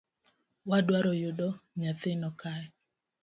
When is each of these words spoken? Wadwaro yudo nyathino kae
Wadwaro 0.69 1.11
yudo 1.21 1.47
nyathino 1.79 2.29
kae 2.39 2.65